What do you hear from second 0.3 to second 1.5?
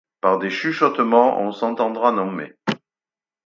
des, chuchotements